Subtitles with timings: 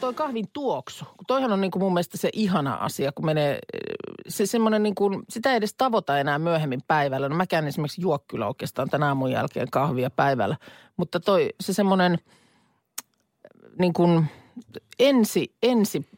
[0.00, 1.04] Toi kahvin tuoksu?
[1.26, 3.58] Toihan on niin kuin mun mielestä se ihana asia, kun menee,
[4.28, 7.28] se semmoinen niin kuin, sitä ei edes tavoita enää myöhemmin päivällä.
[7.28, 10.56] No mäkään esimerkiksi juo kyllä oikeastaan tänä aamun jälkeen kahvia päivällä.
[10.96, 12.18] Mutta toi, se semmoinen
[13.78, 14.26] niin kuin
[14.98, 16.08] ensi, ensi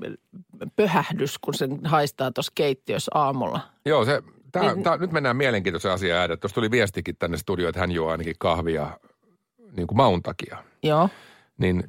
[0.77, 3.61] pöhähdys, kun sen haistaa tuossa keittiössä aamulla.
[3.85, 6.37] Joo, se, tää, Niin- tää, nyt mennään mielenkiintoisen asian äärelle.
[6.37, 8.99] Tuossa tuli viestikin tänne studioon, että hän juo ainakin kahvia
[9.77, 10.65] niin kuin maun takia.
[10.83, 11.09] Joo.
[11.59, 11.85] Niin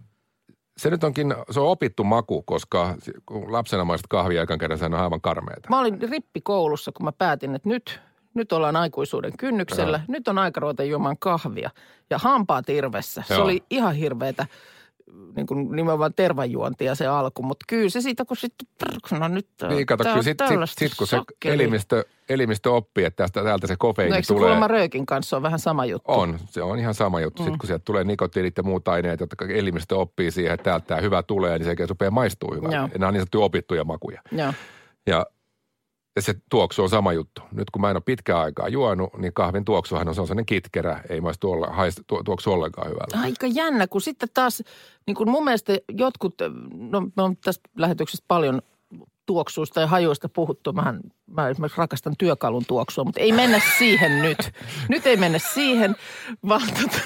[0.81, 2.95] se nyt onkin, se on opittu maku, koska
[3.25, 5.69] kun lapsena maistat kahvia ekan kerran, sehän on aivan karmeeta.
[5.69, 8.01] Mä olin rippikoulussa, kun mä päätin, että nyt,
[8.33, 9.97] nyt ollaan aikuisuuden kynnyksellä.
[9.97, 10.05] Joo.
[10.07, 11.69] Nyt on aika ruveta juomaan kahvia.
[12.09, 13.23] Ja hampaat irvessä.
[13.27, 13.43] Se Joo.
[13.43, 14.47] oli ihan hirveetä
[15.35, 17.43] niin kuin nimenomaan tervajuontia se alku.
[17.43, 18.67] Mutta kyllä se siitä, kun sitten,
[19.19, 23.43] no nyt Niin, kato, kyllä sit, sit, sit, kun se elimistö, elimistö oppii, että tästä,
[23.43, 24.41] täältä se kofeiini No eikö se tulee.
[24.41, 26.11] kuulemma röökin kanssa on vähän sama juttu?
[26.11, 27.41] On, se on ihan sama juttu.
[27.41, 27.45] Mm.
[27.45, 31.01] Sitten kun sieltä tulee nikotiinit ja muut aineet, jotka elimistö oppii siihen, että täältä tämä
[31.01, 32.89] hyvä tulee, niin se rupeaa maistuu hyvältä.
[32.97, 34.21] Nämä on niin sanottuja opittuja makuja.
[34.31, 34.53] Joo.
[35.07, 35.25] Ja,
[36.15, 37.41] ja se tuoksu on sama juttu.
[37.51, 40.45] Nyt kun mä en ole pitkään aikaa juonut, niin kahvin tuoksuhan on, se on sellainen
[40.45, 43.19] kitkerä, ei maistu olla, haista, tu, tuoksu ollenkaan hyvältä.
[43.19, 44.63] Aika jännä, kun sitten taas,
[45.07, 46.35] niin kuin mun mielestä jotkut,
[46.73, 48.61] no me on tästä lähetyksestä paljon
[49.25, 50.73] tuoksuista ja hajuista puhuttu.
[50.73, 54.51] Mähän, mä esimerkiksi rakastan työkalun tuoksua, mutta ei mennä siihen nyt.
[54.89, 55.95] Nyt ei mennä siihen,
[56.47, 56.97] vaan tota,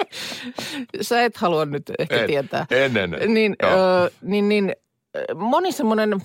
[1.00, 2.66] sä et halua nyt ehkä En, tietää.
[2.70, 3.34] en, en, en.
[3.34, 3.72] Niin, Joo.
[3.72, 4.72] ö, niin, niin
[5.34, 6.22] moni semmoinen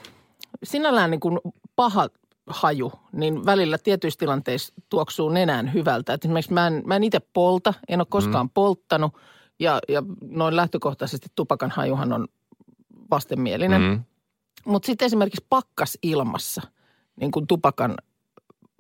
[0.64, 1.40] sinällään niin kuin
[1.78, 2.08] paha
[2.48, 6.14] haju, niin välillä tietyissä tilanteissa tuoksuu nenään hyvältä.
[6.14, 8.52] Et esimerkiksi mä en, mä en itse polta, en ole koskaan mm.
[8.54, 9.14] polttanut
[9.60, 12.28] ja, ja noin lähtökohtaisesti tupakan hajuhan on
[13.12, 13.82] vastenmielinen.
[13.82, 14.04] Mm.
[14.66, 16.62] Mutta sitten esimerkiksi pakkasilmassa,
[17.20, 17.96] niin kuin tupakan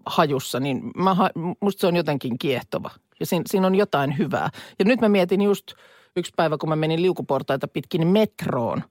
[0.05, 1.15] hajussa, niin mä,
[1.61, 2.89] musta se on jotenkin kiehtova.
[3.19, 4.49] Ja siinä, siinä on jotain hyvää.
[4.79, 5.71] Ja nyt mä mietin just
[6.15, 8.83] yksi päivä, kun mä menin liukuportaita pitkin metroon,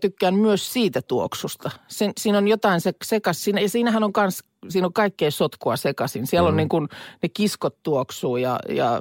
[0.00, 1.70] tykkään myös siitä tuoksusta.
[1.88, 5.76] Sen, siinä on jotain se, sekas, siinä, ja siinähän on kans, siinä on kaikkea sotkua
[5.76, 6.26] sekaisin.
[6.26, 6.52] Siellä mm.
[6.52, 6.88] on niin kuin
[7.22, 9.00] ne kiskot tuoksuu ja, ja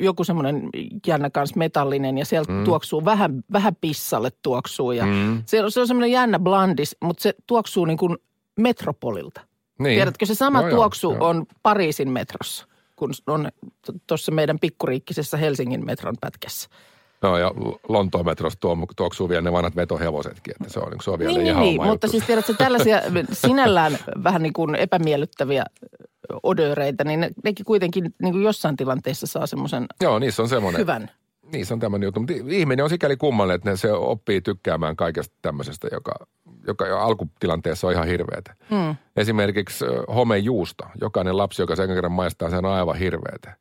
[0.00, 0.68] joku semmoinen
[1.06, 2.64] jännä kans metallinen ja sieltä mm.
[2.64, 4.92] tuoksuu vähän, vähän pissalle tuoksuu.
[4.92, 5.42] Ja Mm.
[5.46, 8.16] se, on- se on semmoinen jännä blandis, mutta se tuoksuu niin kuin
[8.58, 9.40] metropolilta.
[9.78, 9.96] Niin.
[9.96, 11.28] Tiedätkö, se sama joo, tuoksu joo.
[11.28, 13.48] on Pariisin metrossa, kun on
[14.06, 16.68] tuossa meidän pikkuriikkisessä Helsingin metron pätkässä.
[17.22, 17.50] No ja
[17.88, 21.38] Lontoon metrossa tuo, tuoksuu vielä ne vanhat vetohevosetkin, että se on, se on vielä Niin,
[21.38, 21.76] niin, ihan niin.
[21.82, 22.08] mutta juttu.
[22.08, 23.00] siis tiedätkö, tällaisia
[23.32, 25.64] sinällään vähän niin kuin epämiellyttäviä
[26.42, 30.80] odöreitä, niin ne, nekin kuitenkin niin kuin jossain tilanteessa saa semmoisen Joo, niissä on semmoinen.
[30.80, 31.10] hyvän.
[31.52, 32.20] Niissä on tämmöinen juttu.
[32.20, 36.12] Mutta ihminen on sikäli kummallinen, että ne, se oppii tykkäämään kaikesta tämmöisestä, joka,
[36.66, 38.54] joka jo alkutilanteessa on ihan hirveätä.
[38.70, 38.96] Mm.
[39.16, 40.84] Esimerkiksi ö, homejuusto.
[41.00, 43.56] Jokainen lapsi, joka sen kerran maistaa, se on aivan hirveätä.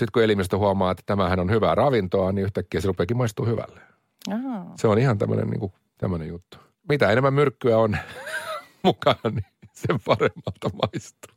[0.00, 3.80] Sitten kun elimistö huomaa, että tämähän on hyvää ravintoa, niin yhtäkkiä se rupeakin maistuu hyvälle.
[4.34, 4.66] Aha.
[4.76, 6.56] Se on ihan tämmöinen, niin kuin, tämmöinen juttu.
[6.88, 7.96] Mitä enemmän myrkkyä on
[8.84, 11.34] mukana, niin sen paremmalta maistuu.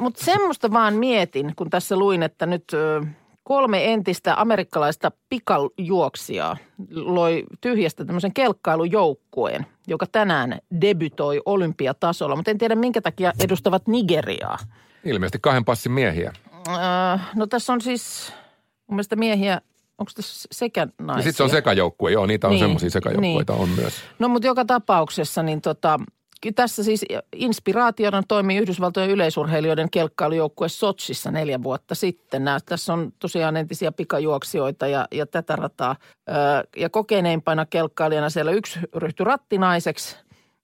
[0.00, 3.02] Mutta semmoista vaan mietin, kun tässä luin, että nyt ö,
[3.42, 6.56] kolme entistä amerikkalaista pikajuoksijaa
[6.90, 12.36] loi tyhjästä tämmöisen kelkkailujoukkueen, joka tänään debytoi olympiatasolla.
[12.36, 14.58] Mutta en tiedä, minkä takia edustavat Nigeriaa.
[15.04, 16.32] Ilmeisesti kahden passin miehiä.
[16.68, 18.32] Ö, no tässä on siis
[18.86, 19.60] mun mielestä miehiä,
[19.98, 21.22] onko tässä sekä naisia?
[21.22, 22.12] Sitten se on sekajoukkue.
[22.12, 23.62] Joo, niitä on Niin, semmoisia sekajoukkueita niin.
[23.62, 23.94] on myös.
[24.18, 26.00] No mutta joka tapauksessa niin tota,
[26.54, 32.44] tässä siis inspiraationa toimii Yhdysvaltojen yleisurheilijoiden kelkkailujoukkue Sotsissa neljä vuotta sitten.
[32.44, 35.96] Nää, tässä on tosiaan entisiä pikajuoksijoita ja, ja tätä rataa.
[36.28, 36.34] Öö,
[36.76, 40.16] ja kokeneimpana kelkkailijana siellä yksi ryhtyi rattinaiseksi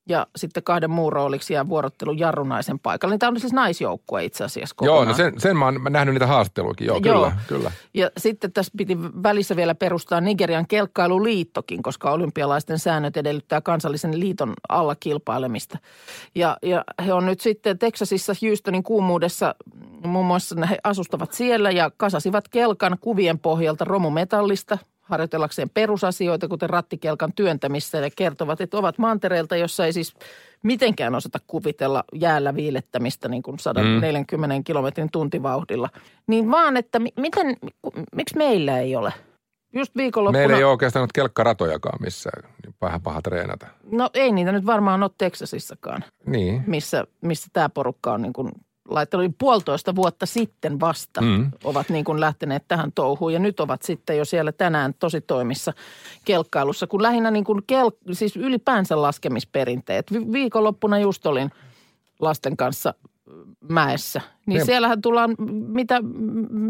[0.09, 3.13] ja sitten kahden muun rooliksi jää vuorottelu jarrunaisen paikalle.
[3.13, 5.09] Niin tämä on siis naisjoukkue itse asiassa Joo, kokonaan.
[5.09, 6.87] no sen, sen mä oon nähnyt niitä haasteluikin.
[6.87, 7.15] Joo, Joo.
[7.15, 7.73] kyllä, kyllä.
[7.95, 14.53] Ja sitten tässä piti välissä vielä perustaa Nigerian kelkkailuliittokin, koska olympialaisten säännöt edellyttää kansallisen liiton
[14.69, 15.79] alla kilpailemista.
[16.35, 19.55] Ja, ja he on nyt sitten Texasissa Houstonin kuumuudessa,
[20.07, 27.33] muun muassa he asustavat siellä ja kasasivat kelkan kuvien pohjalta romumetallista harjoitellakseen perusasioita, kuten rattikelkan
[27.37, 30.15] työntämistä ja kertovat, että ovat mantereelta, jossa ei siis
[30.63, 35.89] mitenkään osata kuvitella jäällä viilettämistä niin kuin 140 kilometrin tuntivauhdilla.
[36.27, 37.57] Niin vaan, että mi- miten,
[38.15, 39.13] miksi meillä ei ole?
[39.75, 40.39] just viikonloppuna...
[40.39, 42.51] Meillä ei ole oikeastaan nyt kelkkaratojakaan missään.
[42.65, 43.67] Niin vähän paha treenata.
[43.91, 46.65] No ei niitä nyt varmaan ole Teksasissakaan, Niin.
[46.67, 48.53] missä, missä tämä porukka on niin kuin
[48.89, 51.51] laittanut puolitoista vuotta sitten vasta mm.
[51.65, 55.73] ovat niin kuin lähteneet tähän touhuun ja nyt ovat sitten jo siellä tänään tosi toimissa
[56.25, 60.13] kelkkailussa, kun lähinnä niin kuin kel, siis ylipäänsä laskemisperinteet.
[60.13, 61.51] Vi- viikonloppuna just olin
[62.21, 62.95] lasten kanssa
[63.69, 64.67] mäessä, niin Niin.
[64.67, 65.35] siellähän tullaan
[65.69, 66.01] mitä,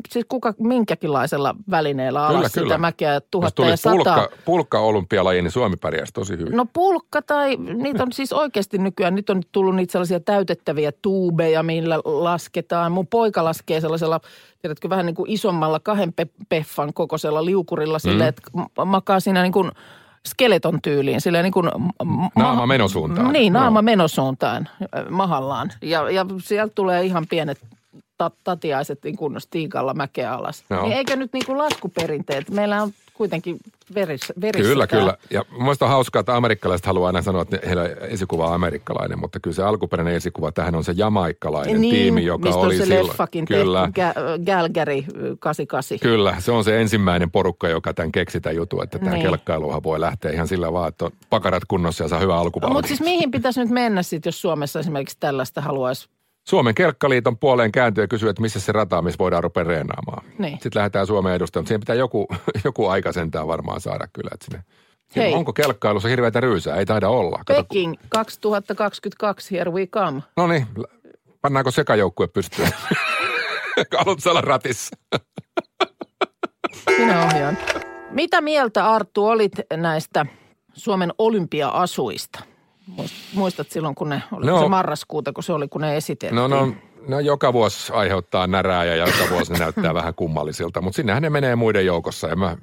[0.09, 2.79] siis kuka minkäkinlaisella välineellä alas Kyllä, sitä kyllä.
[2.79, 3.95] mäkeä tuhatta ja sataa.
[3.95, 6.57] pulkka, pulkka olympialaji, niin Suomi pärjäisi tosi hyvin.
[6.57, 11.63] No pulkka tai niitä on siis oikeasti nykyään, nyt on tullut niitä sellaisia täytettäviä tuubeja,
[11.63, 12.93] millä lasketaan.
[12.93, 14.21] Mun poika laskee sellaisella,
[14.63, 18.43] tiedätkö, vähän niin kuin isommalla kahden pe- peffan kokoisella liukurilla silleen, että
[18.85, 19.71] makaa siinä niin kuin
[20.29, 21.71] skeleton tyyliin, silleen niin kuin...
[22.37, 23.33] Naama menosuuntaan.
[23.33, 23.83] Niin, naama Joo.
[23.83, 24.69] menosuuntaan
[25.11, 25.73] mahallaan.
[25.83, 27.59] Ja, ja sieltä tulee ihan pienet
[28.23, 30.65] tat- tatiaiset niin kuin stiikalla mäkeä alas.
[30.71, 30.83] Joo.
[30.83, 32.51] Niin eikö nyt niin kuin laskuperinteet?
[32.51, 33.59] Meillä on kuitenkin
[33.95, 35.01] verissä, verissä Kyllä, tää.
[35.01, 35.17] kyllä.
[35.31, 35.45] Ja
[35.81, 39.63] on hauskaa, että amerikkalaiset haluaa aina sanoa, että heillä esikuva on amerikkalainen, mutta kyllä se
[39.63, 43.07] alkuperäinen esikuva, tähän on se jamaikkalainen niin, tiimi, joka mistä oli on se silloin.
[43.07, 45.03] leffakin kyllä, tehty, Ga- Galgary
[45.39, 45.99] 88.
[45.99, 49.23] kyllä, se on se ensimmäinen porukka, joka tämän keksi tämän jutun, että tämä Niin.
[49.23, 52.75] kelkkailuhan voi lähteä ihan sillä vaan, että on pakarat kunnossa ja saa hyvä alkuvauhdin.
[52.77, 56.09] Mutta siis mihin pitäisi nyt mennä sitten, jos Suomessa esimerkiksi tällaista haluaisi?
[56.49, 60.25] Suomen kelkkaliiton puoleen kääntyy ja kysyy, että missä se rata, missä voidaan rupea reenaamaan.
[60.39, 60.53] Niin.
[60.53, 62.27] Sitten lähdetään Suomeen edustamaan, siihen pitää joku,
[62.65, 64.31] joku aika sentään varmaan saada kyllä.
[64.35, 64.65] Että sinne.
[65.17, 65.35] Hei.
[65.35, 66.77] Onko kelkkailussa hirveätä ryysää?
[66.77, 67.41] Ei taida olla.
[67.47, 70.23] Kato, Peking 2022, here we come.
[70.37, 70.67] No niin,
[71.41, 72.69] pannaanko sekajoukkue pystyyn?
[73.99, 74.97] Haluatko olla ratissa?
[76.99, 77.59] Minä ohjaan.
[78.11, 80.27] Mitä mieltä Arttu olit näistä
[80.75, 82.52] Suomen olympia-asuista?
[82.97, 84.63] Muist- Muistat silloin, kun ne, oli No.
[84.63, 86.37] se marraskuuta, kun se oli, kun ne esiteltiin?
[86.37, 86.73] No, no,
[87.09, 91.31] no joka vuosi aiheuttaa närää ja joka vuosi ne näyttää vähän kummallisilta, mutta sinnehän ne
[91.31, 92.57] menee muiden joukossa ja mä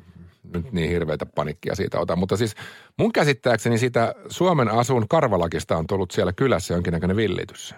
[0.54, 2.16] nyt niin hirveitä panikkia siitä ota.
[2.16, 2.56] Mutta siis
[2.98, 7.76] mun käsittääkseni sitä Suomen asun karvalakista on tullut siellä kylässä jonkinnäköinen villitys.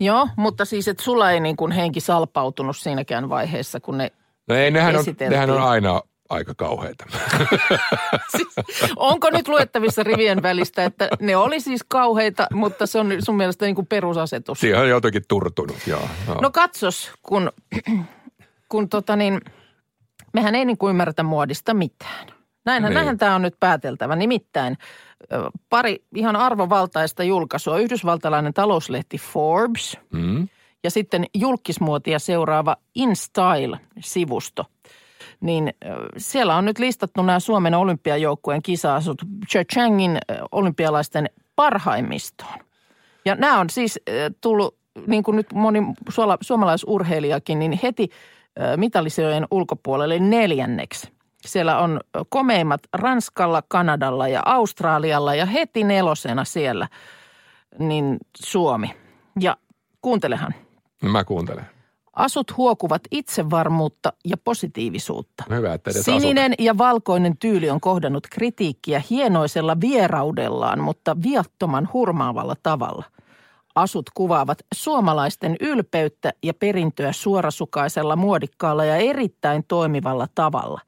[0.00, 4.12] Joo, mutta siis, että sulla ei niin kuin henki salpautunut siinäkään vaiheessa, kun ne
[4.48, 6.02] No ei, nehän on, nehän on aina
[6.32, 7.04] aika kauheita.
[8.36, 8.48] Siis,
[8.96, 13.64] onko nyt luettavissa rivien välistä, että ne oli siis kauheita, mutta se on sun mielestä
[13.64, 14.60] niin kuin perusasetus?
[14.60, 16.08] Siihen on jotenkin turtunut, joo.
[16.26, 16.40] joo.
[16.40, 17.52] No katsos, kun,
[18.68, 19.40] kun tota niin,
[20.32, 22.26] mehän ei niin kuin ymmärretä muodista mitään.
[22.64, 22.94] Näinhän, Niin.
[22.94, 24.16] näinhän tämä on nyt pääteltävä.
[24.16, 24.78] Nimittäin
[25.70, 27.78] pari ihan arvovaltaista julkaisua.
[27.78, 30.48] Yhdysvaltalainen talouslehti Forbes Mm.
[30.84, 34.64] ja sitten julkismuotia seuraava InStyle-sivusto.
[35.42, 35.74] Niin
[36.16, 39.22] siellä on nyt listattu nämä Suomen olympiajoukkueen kisa-asut
[39.72, 40.18] Changin
[40.52, 42.58] olympialaisten parhaimmistoon.
[43.24, 44.00] Ja nämä on siis
[44.40, 45.78] tullut, niin kuin nyt moni
[46.40, 48.08] suomalaisurheilijakin, niin heti
[48.60, 51.12] ö, mitalisiojen ulkopuolelle neljänneksi.
[51.46, 56.88] Siellä on komeimmat Ranskalla, Kanadalla ja Australialla ja heti nelosena siellä
[57.78, 58.90] niin Suomi.
[59.40, 59.56] Ja
[60.02, 60.54] kuuntelehan.
[61.02, 61.66] Mä kuuntelen.
[62.16, 65.44] Asut huokuvat itsevarmuutta ja positiivisuutta.
[65.48, 71.88] No Hyvä, että edes Sininen ja valkoinen tyyli on kohdannut kritiikkiä hienoisella vieraudellaan, mutta viattoman
[71.92, 73.04] hurmaavalla tavalla.
[73.74, 80.80] Asut kuvaavat suomalaisten ylpeyttä ja perintöä suorasukaisella, muodikkaalla ja erittäin toimivalla tavalla.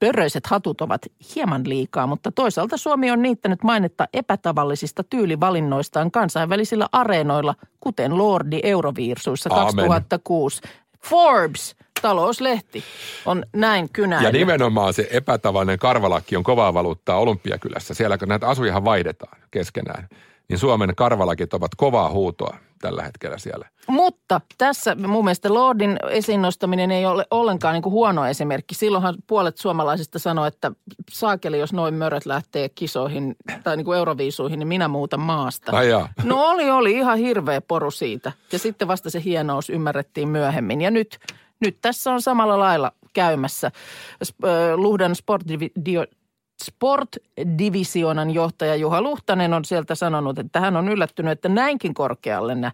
[0.00, 1.02] Pörröiset hatut ovat
[1.34, 9.50] hieman liikaa, mutta toisaalta Suomi on niittänyt mainetta epätavallisista tyylivalinnoistaan kansainvälisillä areenoilla, kuten Lordi Euroviirsuissa.
[9.50, 10.60] 2006.
[11.04, 12.84] Forbes, talouslehti,
[13.26, 14.32] on näin Ja kynäinen.
[14.32, 17.94] nimenomaan se epätavallinen karvalakki on kovaa valuuttaa Olympiakylässä.
[17.94, 20.08] Siellä kun näitä asujahan vaihdetaan keskenään,
[20.50, 23.68] niin Suomen karvalakit ovat kovaa huutoa tällä hetkellä siellä.
[23.86, 28.74] Mutta tässä mun mielestä Lordin esiin nostaminen ei ole ollenkaan niin kuin huono esimerkki.
[28.74, 30.72] Silloinhan puolet suomalaisista sanoi, että
[31.10, 35.76] saakeli, jos noin möröt lähtee kisoihin tai niin kuin euroviisuihin, niin minä muutan maasta.
[35.76, 36.08] Ai jaa.
[36.24, 38.32] No oli, oli ihan hirveä poru siitä.
[38.52, 40.80] Ja sitten vasta se hienous ymmärrettiin myöhemmin.
[40.80, 41.18] Ja nyt,
[41.60, 43.70] nyt tässä on samalla lailla käymässä.
[44.74, 45.72] Luhdan Sportdivi-
[46.64, 52.72] Sport-divisioonan johtaja Juha Luhtanen on sieltä sanonut, että hän on yllättynyt, että näinkin korkealle ne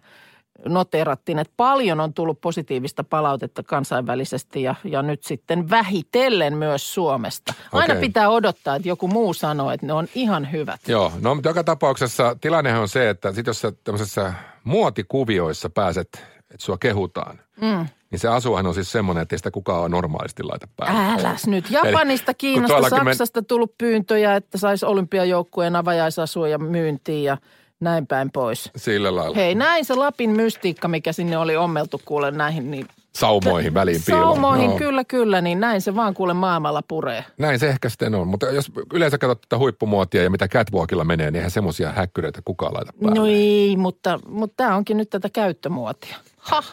[0.65, 7.53] noterattiin, että paljon on tullut positiivista palautetta kansainvälisesti ja, ja nyt sitten vähitellen myös Suomesta.
[7.71, 8.07] Aina Okei.
[8.07, 10.81] pitää odottaa, että joku muu sanoo, että ne on ihan hyvät.
[10.87, 16.09] Joo, no mutta joka tapauksessa tilannehan on se, että sit jos sä tämmöisessä muotikuvioissa pääset,
[16.51, 17.87] että sua kehutaan, mm.
[18.11, 21.21] Niin se asuhan on siis semmoinen, että ei sitä kukaan normaalisti laita päälle.
[21.21, 21.71] Äläs nyt.
[21.71, 27.37] Japanista, Eli Kiinasta, tuollakin men- Saksasta tullut pyyntöjä, että saisi olympiajoukkueen avajaisasuja myyntiin ja
[27.79, 28.71] näin päin pois.
[28.75, 29.35] Sillä lailla.
[29.35, 34.25] Hei, näin se Lapin mystiikka, mikä sinne oli ommeltu kuule näihin, niin saumoihin väliin piiloon.
[34.25, 34.77] Saumoihin, Joo.
[34.77, 37.25] kyllä, kyllä, niin näin se vaan kuule maailmalla puree.
[37.37, 41.31] Näin se ehkä sitten on, mutta jos yleensä katsot tätä huippumuotia ja mitä catwalkilla menee,
[41.31, 43.19] niin eihän semmoisia häkkyröitä kukaan laita päälle.
[43.19, 46.15] No ei, mutta, mutta tämä onkin nyt tätä käyttömuotia.
[46.37, 46.63] Ha!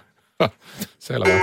[0.99, 1.41] Selvä.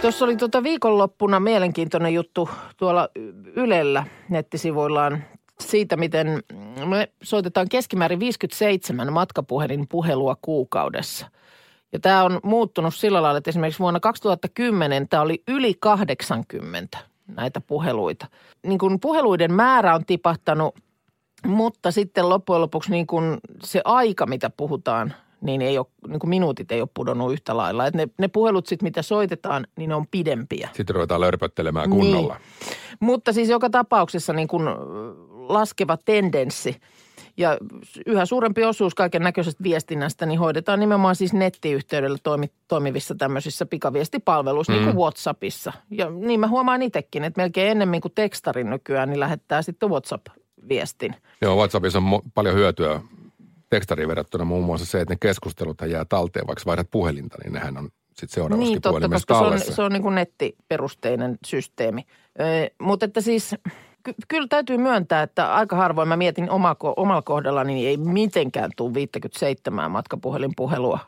[0.00, 3.08] Tuossa oli tuota viikonloppuna mielenkiintoinen juttu tuolla
[3.56, 5.24] Ylellä nettisivuillaan
[5.60, 6.42] siitä, miten
[6.86, 11.30] me soitetaan keskimäärin 57 matkapuhelin puhelua kuukaudessa.
[11.92, 17.60] Ja tämä on muuttunut sillä lailla, että esimerkiksi vuonna 2010 tämä oli yli 80 näitä
[17.60, 18.26] puheluita.
[18.66, 20.74] Niin kun puheluiden määrä on tipahtanut,
[21.46, 26.30] mutta sitten loppujen lopuksi niin kun se aika, mitä puhutaan, niin, ei ole, niin kuin
[26.30, 27.86] minuutit ei ole pudonnut yhtä lailla.
[27.86, 30.68] Et ne, ne puhelut sitten, mitä soitetaan, niin ne on pidempiä.
[30.72, 32.34] Sitten ruvetaan lörpöttelemään kunnolla.
[32.34, 32.76] Niin.
[33.00, 34.64] Mutta siis joka tapauksessa niin kuin
[35.48, 36.76] laskeva tendenssi
[37.36, 37.58] ja
[38.06, 44.72] yhä suurempi osuus kaiken näköisestä viestinnästä niin hoidetaan nimenomaan siis nettiyhteydellä toimi, toimivissa tämmöisissä pikaviestipalveluissa,
[44.72, 44.76] mm.
[44.76, 45.72] niin kuin WhatsAppissa.
[45.90, 51.14] Ja niin mä huomaan itsekin, että melkein ennemmin kuin tekstarin nykyään, niin lähettää sitten WhatsApp-viestin.
[51.42, 53.00] Joo, WhatsAppissa on mo- paljon hyötyä
[53.74, 57.76] tekstariin verrattuna muun muassa se, että ne keskustelut jää talteen, vaikka vaihdat puhelinta, niin nehän
[57.78, 59.74] on sitten seuraavassa Niin, totta, koska se on, tallessa.
[59.74, 62.02] se on niin kuin nettiperusteinen systeemi.
[62.40, 63.54] Ö, mutta että siis
[64.02, 68.70] ky- kyllä täytyy myöntää, että aika harvoin mä mietin oma, omalla kohdallani, niin ei mitenkään
[68.76, 70.98] tule 57 matkapuhelinpuhelua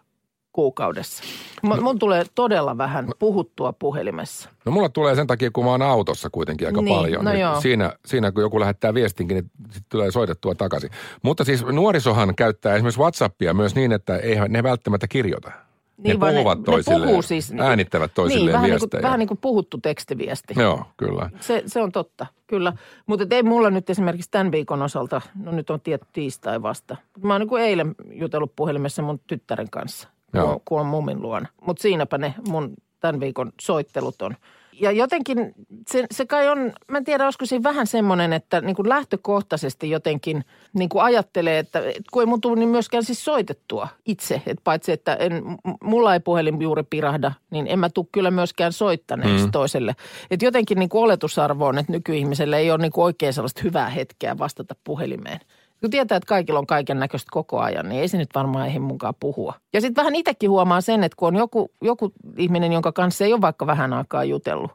[0.57, 1.23] kuukaudessa.
[1.63, 4.51] M- mun tulee todella vähän puhuttua puhelimessa.
[4.65, 7.25] No mulla tulee sen takia, kun mä oon autossa kuitenkin aika Niin, paljon.
[7.25, 7.61] no niin joo.
[7.61, 10.91] siinä, siinä, kun joku lähettää viestinkin, niin sitten tulee soitettua takaisin.
[11.23, 15.53] Mutta siis nuorisohan käyttää esimerkiksi WhatsAppia myös niin, että ei ne välttämättä kirjoita.
[15.97, 19.01] Niin, ne puhuvat toisilleen, ne puhuu siis, äänittävät toisilleen niin, vähän niin, viestejä.
[19.01, 20.55] kuin, vähän niin kuin puhuttu tekstiviesti.
[20.57, 21.31] Joo, kyllä.
[21.41, 22.73] Se, se on totta, kyllä.
[23.07, 26.97] Mutta ei mulla nyt esimerkiksi tämän viikon osalta, no nyt on tietty tiistai vasta.
[27.23, 30.63] Mä oon niin kuin eilen jutellut puhelimessa mun tyttären kanssa, Joo.
[30.65, 31.49] kun on mummin luona.
[31.67, 34.37] Mutta siinäpä ne mun tämän viikon soittelut on.
[34.81, 35.53] Ja jotenkin
[35.89, 39.91] se, se kai on, mä en tiedä, olisiko siinä vähän semmoinen, että niin kuin lähtökohtaisesti
[39.91, 44.43] jotenkin niin kuin ajattelee, että et kun ei mun tule niin myöskään siis soitettua itse.
[44.47, 45.43] Että paitsi, että en,
[45.85, 49.51] mulla ei puhelin juuri pirahda, niin en mä tule kyllä myöskään soittaneeksi mm.
[49.51, 49.97] toiselle.
[50.31, 53.89] Että jotenkin niin kuin oletusarvo on, että nykyihmiselle ei ole niin kuin oikein sellaista hyvää
[53.89, 55.41] hetkeä vastata puhelimeen.
[55.81, 58.79] Kun tietää, että kaikilla on kaiken näköistä koko ajan, niin ei se nyt varmaan ehdi
[58.79, 59.55] mukaan puhua.
[59.73, 63.33] Ja sitten vähän itsekin huomaa sen, että kun on joku, joku ihminen, jonka kanssa ei
[63.33, 64.71] ole vaikka vähän aikaa jutellut,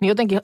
[0.00, 0.40] niin jotenkin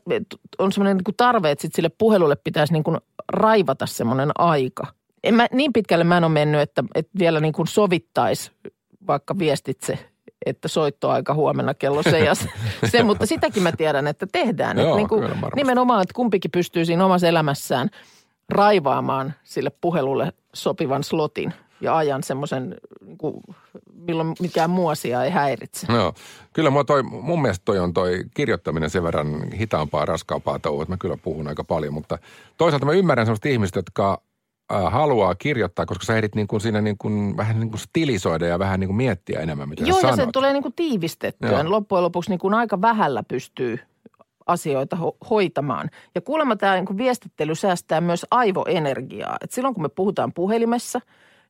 [0.59, 4.87] on semmoinen niin tarve, että sit sille puhelulle pitäisi niin kuin raivata semmoinen aika.
[5.25, 8.51] En mä, niin pitkälle mä en ole mennyt, että, että vielä niin kuin sovittaisi
[9.07, 9.99] vaikka viestitse,
[10.47, 12.49] että soittoaika huomenna kello se ja se,
[12.91, 14.79] se, mutta sitäkin mä tiedän, että tehdään.
[14.79, 17.91] Joo, että niin kuin nimenomaan, että kumpikin pystyy siinä omassa elämässään
[18.53, 23.19] raivaamaan sille puhelulle sopivan slotin ja ajan semmoisen, niin
[23.95, 25.93] milloin mikään muu asia ei häiritse.
[25.93, 26.15] Joo.
[26.53, 30.93] Kyllä mua toi, mun mielestä toi on toi kirjoittaminen sen verran hitaampaa, raskaampaa touhua, että
[30.93, 32.19] mä kyllä puhun aika paljon, mutta
[32.57, 34.23] toisaalta mä ymmärrän sellaista ihmistä, jotka
[34.91, 38.59] haluaa kirjoittaa, koska sä ehdit niin kuin siinä niin kuin, vähän niin kuin stilisoida ja
[38.59, 40.33] vähän niin kuin miettiä enemmän, mitä Joo, ja se sanot.
[40.33, 41.51] tulee niin kuin tiivistettyä.
[41.51, 41.71] Joo.
[41.71, 43.79] Loppujen lopuksi niin kuin aika vähällä pystyy
[44.51, 45.91] asioita ho- hoitamaan.
[46.15, 49.37] Ja kuulemma tämä niin viestittely säästää myös aivoenergiaa.
[49.41, 51.01] Et silloin kun me puhutaan puhelimessa,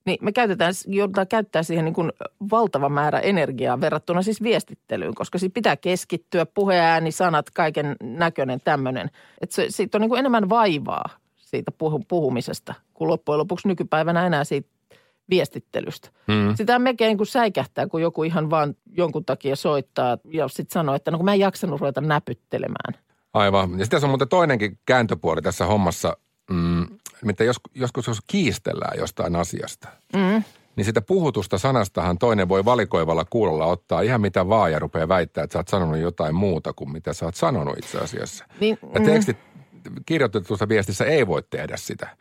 [0.07, 2.13] niin me käytetään, joudutaan käyttää siihen niin kuin
[2.51, 9.11] valtava määrä energiaa verrattuna siis viestittelyyn, koska siitä pitää keskittyä, puheääni, sanat, kaiken näköinen tämmöinen.
[9.41, 11.05] Että se, siitä on niin kuin enemmän vaivaa
[11.37, 14.69] siitä puhu- puhumisesta, kun loppujen lopuksi nykypäivänä enää siitä
[15.31, 16.09] viestittelystä.
[16.29, 16.57] Mm.
[16.57, 20.95] Sitä melkein niin kuin säikähtää, kun joku ihan vaan jonkun takia soittaa ja sitten sanoo,
[20.95, 22.95] että no kun mä en jaksanut ruveta näpyttelemään.
[23.35, 23.79] Aivan.
[23.79, 26.17] Ja sitten on muuten toinenkin kääntöpuoli tässä hommassa,
[26.51, 26.87] mm,
[27.25, 30.43] mitä jos, joskus jos kiistellään jostain asiasta, Mm.
[30.77, 35.45] niin sitä puhutusta sanastahan toinen voi valikoivalla kuulolla ottaa ihan mitä vaan ja rupeaa väittää,
[35.45, 38.45] että sä oot sanonut jotain muuta kuin mitä sä oot sanonut itse asiassa.
[38.61, 39.07] Niin, Ja mm.
[39.07, 39.37] tekstit
[40.07, 42.17] kirjoitetusta viestissä ei voi tehdä sitä.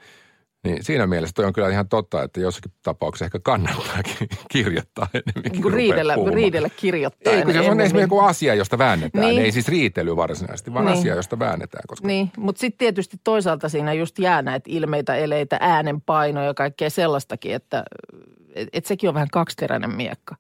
[0.64, 4.02] Niin siinä mielessä toi on kyllä ihan totta, että jossakin tapauksessa ehkä kannattaa
[4.52, 5.62] kirjoittaa enemmänkin.
[5.62, 6.36] Niin riidellä, puhumaan.
[6.36, 7.34] riidellä kirjoittaa.
[7.34, 9.26] Ei, kun se on esimerkiksi joku asia, josta väännetään.
[9.26, 9.42] Niin.
[9.42, 10.98] Ei siis riitely varsinaisesti, vaan niin.
[10.98, 11.84] asia, josta väännetään.
[11.88, 16.90] Koska Niin, mutta sitten tietysti toisaalta siinä just jää näitä ilmeitä, eleitä, äänenpainoja ja kaikkea
[16.90, 17.84] sellaistakin, että
[18.56, 20.36] et, et sekin on vähän kaksiteräinen miekka.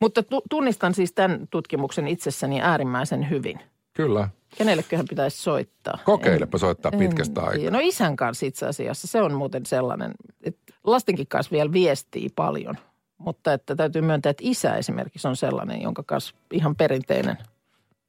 [0.00, 3.60] Mutta tu, tunnistan siis tämän tutkimuksen itsessäni äärimmäisen hyvin.
[3.92, 4.28] Kyllä.
[4.58, 5.98] Kenelleköhän pitäisi soittaa?
[6.04, 7.50] Kokeilepa soittaa En pitkästä tiedä.
[7.50, 7.70] aikaa.
[7.70, 9.06] No isän kanssa itse asiassa.
[9.06, 12.74] Se on muuten sellainen, että lastenkin kanssa vielä viestii paljon.
[13.18, 17.38] Mutta että täytyy myöntää, että isä esimerkiksi on sellainen, jonka kanssa ihan perinteinen.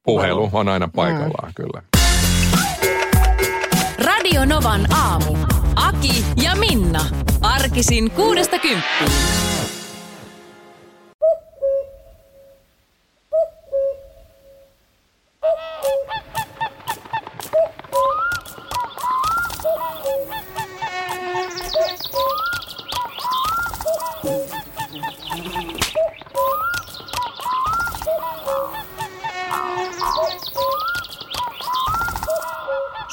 [0.02, 1.82] Puhelu on aina paikallaan, kyllä.
[4.04, 5.36] Radio Novan aamu.
[5.76, 7.04] Aki ja Minna.
[7.42, 9.12] Arkisin kuudesta kymppiin.